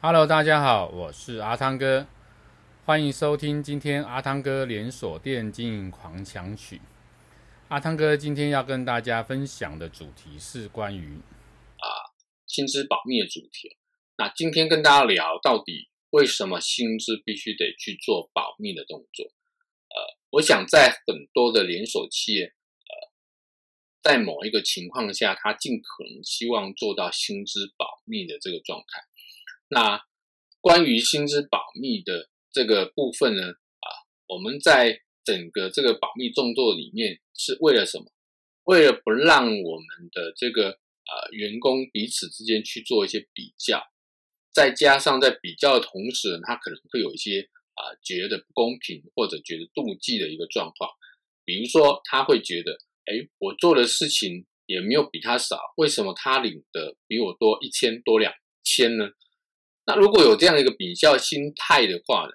[0.00, 2.06] Hello，大家好，我是阿汤哥，
[2.84, 6.80] 欢迎收听今天阿汤哥连锁店经营狂想曲。
[7.66, 12.14] 阿汤哥今天要跟大家分享的主题是关于啊
[12.46, 13.76] 薪资保密的主题。
[14.16, 19.24] 那今天跟大家聊到底为什么薪资必须得去做保密的动作？
[19.26, 22.92] 呃，我想在很多的连锁企业，呃，
[24.00, 29.07] 在某一个情况下，他尽可能希望做到薪资保密的这个状态。
[29.68, 30.00] 那
[30.60, 33.86] 关于薪资保密的这个部分呢，啊，
[34.26, 38.06] 我们在整个这个保密动作里面是为了什么？
[38.64, 43.82] 为了不让我们的这个呃员工彼此之间去做一些比较，
[44.52, 50.90] 再加上在比较的同时呢，他可能会有一些啊觉得不公平或者觉得妒忌的一个状况。
[51.44, 52.72] 比如说，他会觉得，
[53.06, 59.08] 哎，我做的事情也没有比他少，为什么他领的比我多一千多两千呢？
[59.88, 62.32] 那如果有这样一个比较心态的话呢，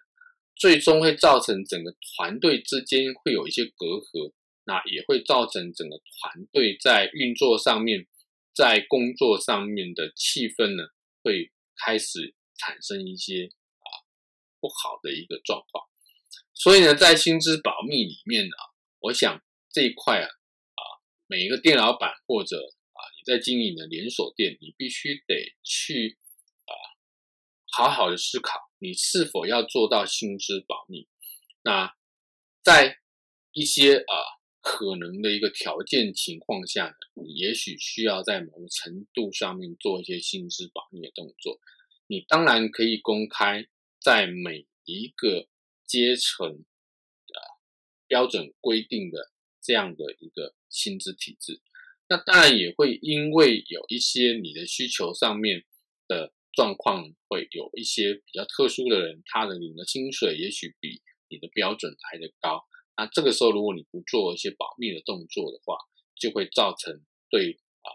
[0.56, 8.08] 最终会造成整个团队之间会有一些隔阂，那也会造成整个团队在运作上面，
[8.56, 10.84] 在工作上面的气氛呢，
[11.22, 14.02] 会开始产生一些啊
[14.60, 15.86] 不好的一个状况。
[16.56, 18.56] 所以呢，在薪资保密里面呢，
[18.98, 20.82] 我想这一块啊啊，
[21.28, 26.18] 每一个店老板或者啊你在经营的连锁店，你必须得去。
[27.76, 31.08] 好好的思考，你是否要做到薪资保密？
[31.64, 31.96] 那
[32.62, 33.00] 在
[33.52, 41.60] 一些啊、呃、可能的一个条件情况下呢，你也许需要在某个程度上面做一些薪资保密的动作。
[42.06, 43.66] 你当然可以公开
[44.00, 45.48] 在每一个
[45.88, 47.42] 阶层的
[48.06, 49.32] 标准规定的
[49.64, 51.60] 这样的一个薪资体制。
[52.08, 55.66] 那当然也会因为有一些你的需求上面
[56.08, 56.32] 的。
[56.54, 62.64] 状况会有一些比较特殊的人，他的领的薪水也许比你的标准来得高。
[62.96, 65.76] 那这个时候，如果你不做一些保密的动作的话，
[66.16, 67.90] 就会造成对啊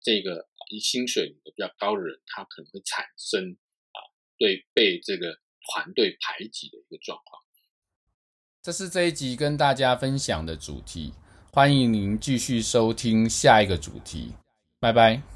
[0.00, 3.56] 这个以薪水领的比较高的人，他可能会产生
[3.90, 3.98] 啊
[4.38, 7.42] 对被这个团队排挤的一个状况。
[8.62, 11.12] 这是这一集跟大家分享的主题，
[11.52, 14.32] 欢迎您继续收听下一个主题，
[14.80, 15.35] 拜拜。